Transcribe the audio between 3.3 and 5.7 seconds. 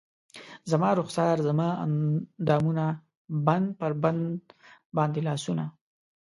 بند پر بند باندې لاسونه